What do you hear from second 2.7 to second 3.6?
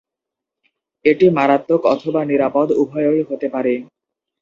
উভয়ই হতে